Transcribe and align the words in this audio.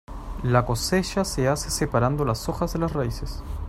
La 0.43 0.65
cosecha 0.65 1.23
se 1.23 1.47
hace 1.47 1.69
separando 1.69 2.25
las 2.25 2.49
hojas 2.49 2.73
de 2.73 2.79
las 2.79 2.93
raíces. 2.93 3.43